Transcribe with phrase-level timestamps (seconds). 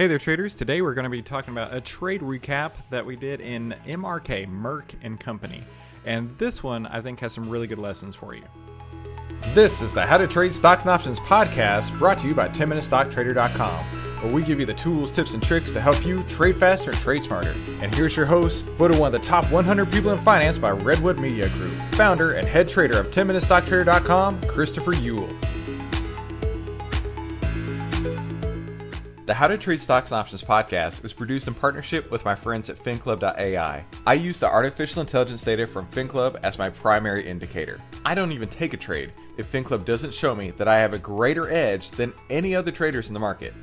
[0.00, 0.54] Hey there, traders.
[0.54, 4.48] Today we're going to be talking about a trade recap that we did in MRK,
[4.48, 5.62] Merck and Company.
[6.06, 8.44] And this one I think has some really good lessons for you.
[9.52, 14.22] This is the How to Trade Stocks and Options podcast brought to you by 10MinuteStockTrader.com,
[14.22, 17.00] where we give you the tools, tips, and tricks to help you trade faster and
[17.00, 17.54] trade smarter.
[17.82, 21.18] And here's your host, voted one of the top 100 people in finance by Redwood
[21.18, 25.49] Media Group, founder and head trader of 10MinuteStockTrader.com, Christopher Uhl.
[29.30, 32.68] The How to Trade Stocks and Options podcast is produced in partnership with my friends
[32.68, 33.84] at FinClub.ai.
[34.04, 37.80] I use the artificial intelligence data from FinClub as my primary indicator.
[38.04, 40.98] I don't even take a trade if FinClub doesn't show me that I have a
[40.98, 43.54] greater edge than any other traders in the market.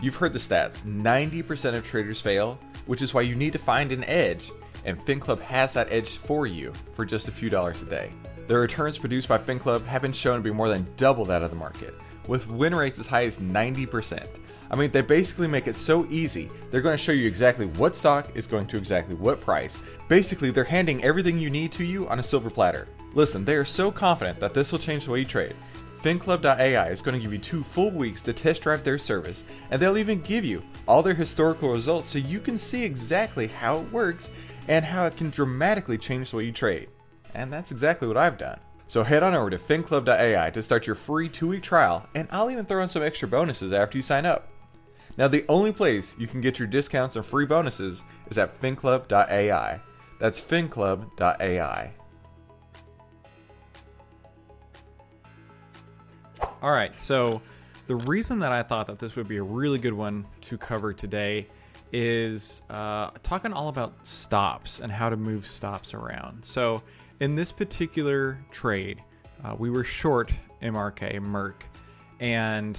[0.00, 3.92] You've heard the stats 90% of traders fail, which is why you need to find
[3.92, 4.50] an edge,
[4.86, 8.12] and FinClub has that edge for you for just a few dollars a day.
[8.46, 11.50] The returns produced by FinClub have been shown to be more than double that of
[11.50, 11.94] the market,
[12.26, 14.26] with win rates as high as 90%.
[14.70, 16.50] I mean, they basically make it so easy.
[16.70, 19.78] They're going to show you exactly what stock is going to exactly what price.
[20.08, 22.88] Basically, they're handing everything you need to you on a silver platter.
[23.14, 25.54] Listen, they are so confident that this will change the way you trade.
[26.02, 29.80] FinClub.ai is going to give you two full weeks to test drive their service, and
[29.80, 33.92] they'll even give you all their historical results so you can see exactly how it
[33.92, 34.30] works
[34.68, 36.88] and how it can dramatically change the way you trade.
[37.34, 38.58] And that's exactly what I've done.
[38.86, 42.50] So head on over to FinClub.ai to start your free two week trial, and I'll
[42.50, 44.48] even throw in some extra bonuses after you sign up.
[45.16, 49.80] Now, the only place you can get your discounts and free bonuses is at finclub.ai.
[50.18, 51.94] That's finclub.ai.
[56.62, 57.42] All right, so
[57.86, 60.92] the reason that I thought that this would be a really good one to cover
[60.92, 61.48] today
[61.92, 66.44] is uh, talking all about stops and how to move stops around.
[66.44, 66.82] So,
[67.22, 69.00] in this particular trade,
[69.44, 71.54] uh, we were short MRK, Merck,
[72.18, 72.76] and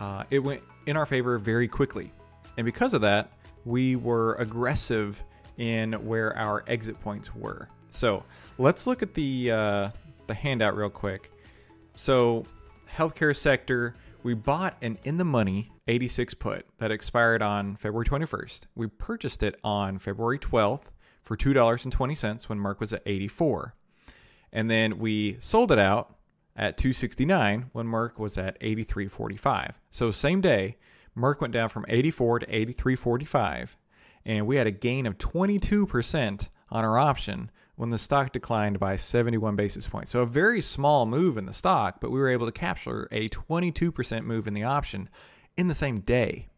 [0.00, 2.10] uh, it went in our favor very quickly.
[2.56, 3.32] And because of that,
[3.66, 5.22] we were aggressive
[5.58, 7.68] in where our exit points were.
[7.90, 8.24] So
[8.56, 9.90] let's look at the uh,
[10.26, 11.30] the handout real quick.
[11.94, 12.46] So
[12.90, 18.62] healthcare sector, we bought an in the money 86 put that expired on February 21st.
[18.74, 20.84] We purchased it on February 12th
[21.22, 23.74] for $2.20 when Merck was at 84.
[24.52, 26.16] And then we sold it out
[26.56, 29.74] at 269 when Merck was at 83.45.
[29.90, 30.76] So same day,
[31.16, 33.76] Merck went down from 84 to 83.45
[34.24, 38.96] and we had a gain of 22% on our option when the stock declined by
[38.96, 40.10] 71 basis points.
[40.10, 43.28] So a very small move in the stock, but we were able to capture a
[43.30, 45.08] 22% move in the option
[45.56, 46.48] in the same day.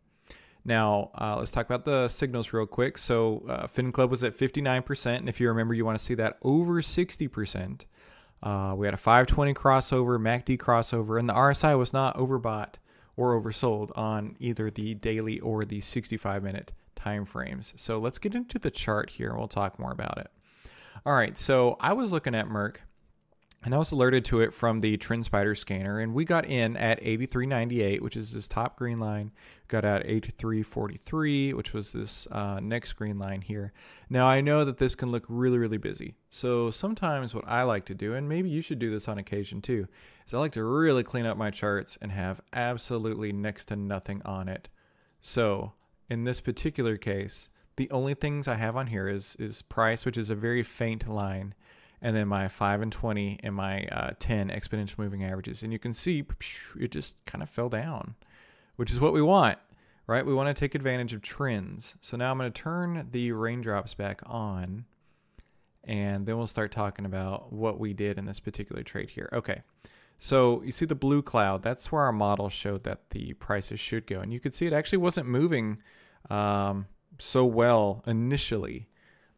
[0.65, 2.97] Now, uh, let's talk about the signals real quick.
[2.97, 6.39] So, uh, FinClub was at 59%, and if you remember, you want to see that
[6.43, 7.85] over 60%.
[8.43, 12.75] Uh, we had a 520 crossover, MACD crossover, and the RSI was not overbought
[13.17, 17.73] or oversold on either the daily or the 65 minute time frames.
[17.77, 20.31] So let's get into the chart here and we'll talk more about it.
[21.07, 22.77] All right, so I was looking at Merck
[23.65, 27.03] and I was alerted to it from the TrendSpider scanner, and we got in at
[27.03, 29.33] 83.98, which is this top green line.
[29.69, 33.73] Got out 83.43, which was this uh, next green line here.
[34.11, 36.15] Now I know that this can look really, really busy.
[36.29, 39.63] So sometimes what I like to do, and maybe you should do this on occasion
[39.63, 39.89] too,
[40.27, 44.21] is I like to really clean up my charts and have absolutely next to nothing
[44.27, 44.69] on it.
[45.23, 45.73] So
[46.11, 50.19] in this particular case, the only things I have on here is is price, which
[50.19, 51.55] is a very faint line
[52.05, 55.63] and then my 5 and 20 and my uh, 10 exponential moving averages.
[55.63, 56.23] And you can see
[56.79, 58.15] it just kind of fell down,
[58.77, 59.59] which is what we want,
[60.07, 60.25] right?
[60.25, 61.97] We want to take advantage of trends.
[62.03, 64.85] So now I'm going to turn the raindrops back on,
[65.85, 69.31] and then we'll start talking about what we did in this particular trade here.
[69.33, 69.63] Okay.
[70.19, 74.07] So you see the blue cloud, that's where our model showed that the prices should
[74.07, 74.21] go.
[74.21, 75.79] And you could see it actually wasn't moving
[76.29, 76.87] um,
[77.19, 78.91] so well initially.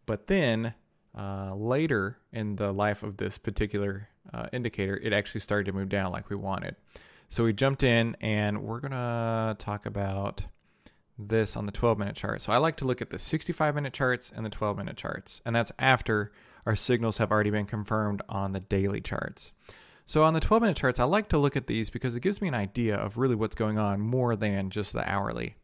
[0.05, 0.75] But then
[1.17, 5.89] uh, later in the life of this particular uh, indicator, it actually started to move
[5.89, 6.77] down like we wanted.
[7.29, 10.45] So we jumped in and we're going to talk about
[11.19, 12.43] this on the 12 minute chart.
[12.43, 15.41] So I like to look at the 65 minute charts and the 12 minute charts,
[15.45, 16.33] and that's after
[16.67, 19.53] our signals have already been confirmed on the daily charts.
[20.05, 22.41] So on the 12 minute charts, I like to look at these because it gives
[22.41, 25.57] me an idea of really what's going on more than just the hourly.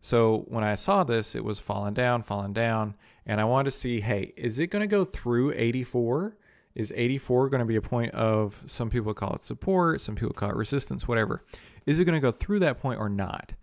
[0.00, 2.94] So when I saw this, it was falling down, falling down,
[3.26, 6.36] and I wanted to see, hey, is it going to go through 84?
[6.74, 10.34] Is 84 going to be a point of some people call it support, some people
[10.34, 11.42] call it resistance, whatever.
[11.86, 13.54] Is it going to go through that point or not?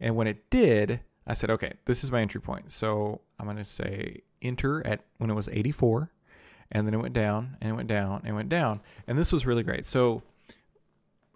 [0.00, 2.70] And when it did, I said, okay, this is my entry point.
[2.72, 6.10] So I'm going to say enter at when it was 84,
[6.72, 8.80] and then it went down and it went down and went down.
[9.06, 9.86] And this was really great.
[9.86, 10.22] So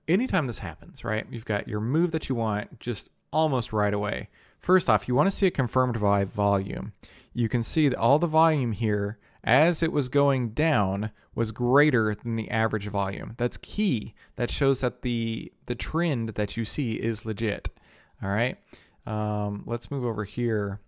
[0.09, 4.29] anytime this happens, right, you've got your move that you want just almost right away.
[4.59, 6.93] First off, you want to see it confirmed by volume.
[7.37, 12.15] You can see that all the volume here as it was going down was greater
[12.15, 13.35] than the average volume.
[13.37, 14.15] That's key.
[14.37, 17.69] That shows that the the trend that you see is legit.
[18.23, 18.57] All right.
[19.05, 20.81] Um, let's move over here.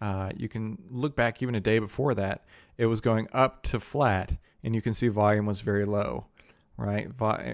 [0.00, 2.46] Uh, you can look back even a day before that.
[2.78, 4.32] It was going up to flat,
[4.64, 6.24] and you can see volume was very low,
[6.78, 7.10] right?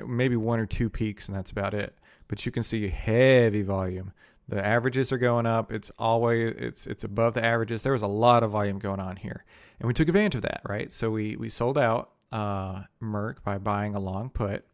[0.07, 1.99] maybe one or two peaks, and that's about it.
[2.29, 4.13] But you can see heavy volume.
[4.49, 5.73] The averages are going up.
[5.73, 7.83] It's always it's it's above the averages.
[7.83, 9.45] There was a lot of volume going on here,
[9.81, 10.93] and we took advantage of that, right?
[10.93, 14.65] So we we sold out uh, Merck by buying a long put,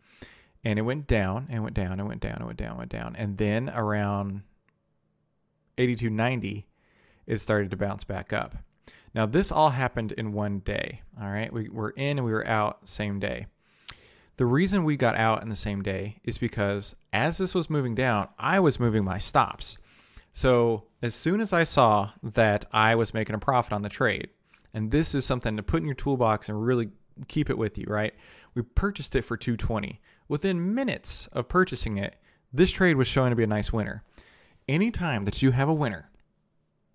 [0.64, 2.90] and it went down and went down and went down and went down and went
[2.90, 4.42] down, and then around
[5.78, 6.64] 82.90,
[7.26, 8.56] it started to bounce back up.
[9.14, 11.02] Now this all happened in one day.
[11.20, 13.46] All right, we were in and we were out same day.
[14.40, 17.94] The reason we got out in the same day is because as this was moving
[17.94, 19.76] down, I was moving my stops.
[20.32, 24.30] So as soon as I saw that I was making a profit on the trade,
[24.72, 26.88] and this is something to put in your toolbox and really
[27.28, 28.14] keep it with you, right?
[28.54, 30.00] We purchased it for 220.
[30.26, 32.16] Within minutes of purchasing it,
[32.50, 34.04] this trade was showing to be a nice winner.
[34.66, 36.08] Anytime that you have a winner,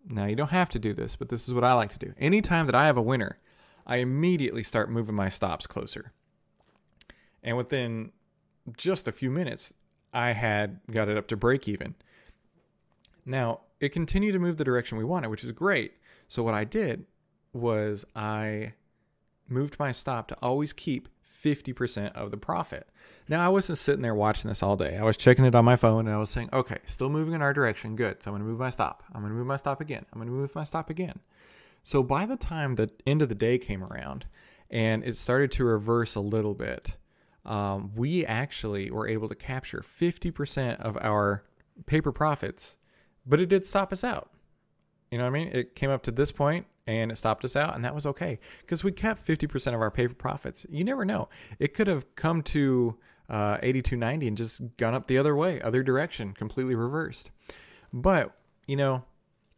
[0.09, 2.11] now you don't have to do this, but this is what I like to do.
[2.17, 3.37] Anytime that I have a winner,
[3.85, 6.11] I immediately start moving my stops closer.
[7.45, 8.11] And within
[8.75, 9.73] just a few minutes,
[10.11, 11.93] I had got it up to break even.
[13.25, 15.93] Now, it continued to move the direction we wanted, which is great.
[16.27, 17.05] So, what I did
[17.53, 18.73] was I
[19.47, 21.07] moved my stop to always keep
[21.43, 22.89] 50% of the profit.
[23.29, 24.97] Now, I wasn't sitting there watching this all day.
[24.97, 27.43] I was checking it on my phone and I was saying, okay, still moving in
[27.43, 27.95] our direction.
[27.95, 28.23] Good.
[28.23, 29.03] So, I'm going to move my stop.
[29.13, 30.05] I'm going to move my stop again.
[30.11, 31.19] I'm going to move my stop again.
[31.83, 34.25] So, by the time the end of the day came around
[34.71, 36.95] and it started to reverse a little bit,
[37.45, 41.43] um, we actually were able to capture 50% of our
[41.85, 42.77] paper profits,
[43.25, 44.31] but it did stop us out.
[45.11, 45.47] You know what I mean?
[45.49, 48.39] It came up to this point and it stopped us out, and that was okay
[48.61, 50.65] because we kept 50% of our paper profits.
[50.69, 51.29] You never know.
[51.59, 52.97] It could have come to
[53.29, 57.31] uh, 82.90 and just gone up the other way, other direction, completely reversed.
[57.91, 58.35] But,
[58.67, 59.03] you know,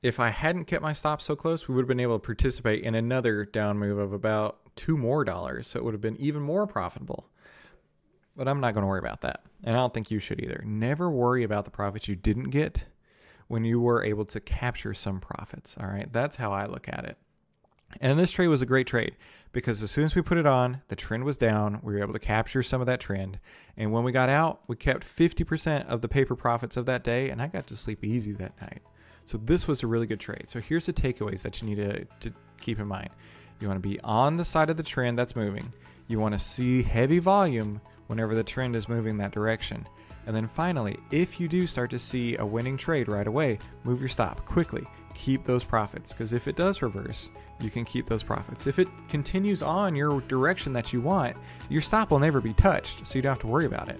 [0.01, 2.83] if I hadn't kept my stop so close, we would have been able to participate
[2.83, 5.67] in another down move of about two more dollars.
[5.67, 7.29] So it would have been even more profitable.
[8.37, 9.41] But I'm not going to worry about that.
[9.63, 10.63] And I don't think you should either.
[10.65, 12.85] Never worry about the profits you didn't get
[13.47, 15.75] when you were able to capture some profits.
[15.79, 16.11] All right.
[16.13, 17.17] That's how I look at it.
[17.99, 19.15] And this trade was a great trade
[19.53, 21.79] because as soon as we put it on, the trend was down.
[21.81, 23.39] We were able to capture some of that trend.
[23.75, 27.29] And when we got out, we kept 50% of the paper profits of that day.
[27.29, 28.81] And I got to sleep easy that night.
[29.25, 30.47] So this was a really good trade.
[30.47, 33.09] So here's the takeaways that you need to, to keep in mind.
[33.59, 35.73] You want to be on the side of the trend that's moving.
[36.07, 39.87] You want to see heavy volume whenever the trend is moving that direction.
[40.25, 44.01] And then finally, if you do start to see a winning trade right away, move
[44.01, 44.85] your stop quickly.
[45.13, 47.29] Keep those profits because if it does reverse,
[47.61, 48.67] you can keep those profits.
[48.67, 51.37] If it continues on your direction that you want,
[51.69, 53.99] your stop will never be touched, so you don't have to worry about it.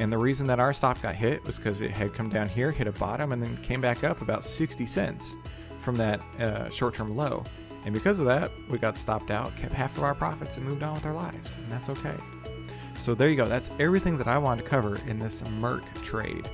[0.00, 2.70] And the reason that our stop got hit was because it had come down here,
[2.70, 5.36] hit a bottom, and then came back up about 60 cents
[5.80, 7.44] from that uh, short term low.
[7.84, 10.82] And because of that, we got stopped out, kept half of our profits, and moved
[10.82, 11.56] on with our lives.
[11.56, 12.16] And that's okay.
[13.02, 13.46] So there you go.
[13.46, 16.48] That's everything that I wanted to cover in this Merck trade.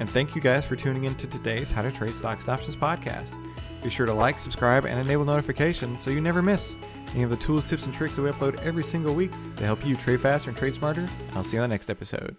[0.00, 2.74] And thank you guys for tuning in to today's How to Trade Stocks and Options
[2.74, 3.32] podcast.
[3.80, 6.74] Be sure to like, subscribe, and enable notifications so you never miss
[7.14, 9.86] any of the tools, tips, and tricks that we upload every single week to help
[9.86, 11.08] you trade faster and trade smarter.
[11.34, 12.34] I'll see you on the next episode.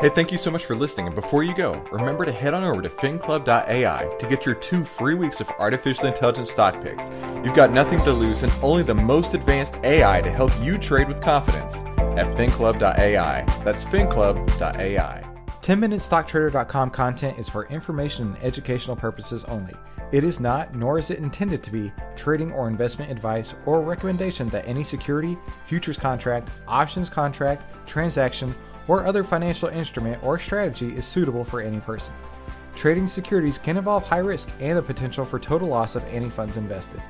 [0.00, 1.08] Hey, thank you so much for listening.
[1.08, 4.82] And before you go, remember to head on over to finclub.ai to get your two
[4.82, 7.10] free weeks of artificial intelligence stock picks.
[7.44, 11.06] You've got nothing to lose and only the most advanced AI to help you trade
[11.06, 11.82] with confidence
[12.16, 13.44] at finclub.ai.
[13.62, 15.22] That's finclub.ai.
[15.60, 19.74] 10MinuteStockTrader.com content is for information and educational purposes only.
[20.12, 24.48] It is not, nor is it intended to be, trading or investment advice or recommendation
[24.48, 28.54] that any security, futures contract, options contract, transaction,
[28.90, 32.12] or other financial instrument or strategy is suitable for any person.
[32.74, 36.56] Trading securities can involve high risk and the potential for total loss of any funds
[36.56, 37.00] invested.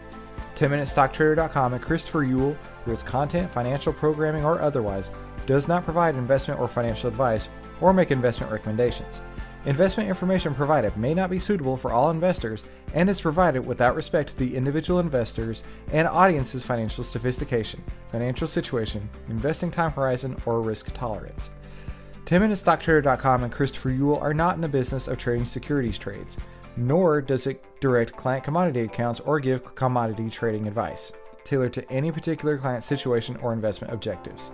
[0.57, 5.11] 10MinuteStockTrader.com and Christopher Uhl, through its content, financial programming, or otherwise,
[5.47, 7.49] does not provide investment or financial advice
[7.81, 9.23] or make investment recommendations.
[9.65, 14.31] Investment information provided may not be suitable for all investors and is provided without respect
[14.31, 20.93] to the individual investors and audience's financial sophistication, financial situation, investing time horizon, or risk
[20.93, 21.49] tolerance.
[22.31, 26.37] 10MinuteStockTrader.com and Christopher Uhl are not in the business of trading securities trades,
[26.77, 31.11] nor does it direct client commodity accounts or give commodity trading advice
[31.43, 34.53] tailored to any particular client situation or investment objectives.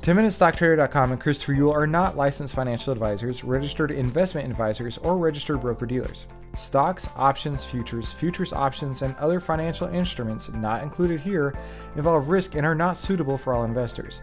[0.00, 5.84] 10MinuteStockTrader.com and Christopher Uhl are not licensed financial advisors, registered investment advisors, or registered broker
[5.84, 6.24] dealers.
[6.54, 11.54] Stocks, options, futures, futures options, and other financial instruments not included here
[11.96, 14.22] involve risk and are not suitable for all investors.